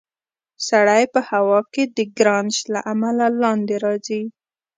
[0.67, 4.23] سړی په هوا کې د ګرانش له امله لاندې راځي.